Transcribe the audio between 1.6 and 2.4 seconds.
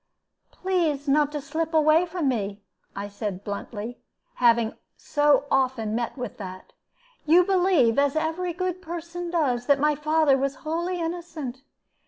away from